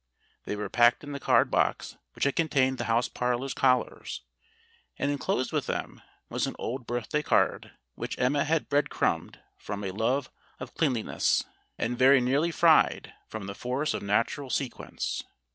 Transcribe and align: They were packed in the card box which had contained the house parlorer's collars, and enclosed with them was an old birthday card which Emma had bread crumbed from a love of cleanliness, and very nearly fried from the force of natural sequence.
They 0.45 0.55
were 0.55 0.67
packed 0.67 1.03
in 1.03 1.11
the 1.11 1.19
card 1.19 1.51
box 1.51 1.95
which 2.13 2.23
had 2.23 2.35
contained 2.35 2.79
the 2.79 2.85
house 2.85 3.07
parlorer's 3.07 3.53
collars, 3.53 4.23
and 4.97 5.11
enclosed 5.11 5.51
with 5.51 5.67
them 5.67 6.01
was 6.27 6.47
an 6.47 6.55
old 6.57 6.87
birthday 6.87 7.21
card 7.21 7.73
which 7.93 8.17
Emma 8.17 8.43
had 8.43 8.67
bread 8.67 8.89
crumbed 8.89 9.39
from 9.59 9.83
a 9.83 9.91
love 9.91 10.31
of 10.59 10.73
cleanliness, 10.73 11.43
and 11.77 11.99
very 11.99 12.19
nearly 12.19 12.49
fried 12.49 13.13
from 13.27 13.45
the 13.45 13.53
force 13.53 13.93
of 13.93 14.01
natural 14.01 14.49
sequence. 14.49 15.21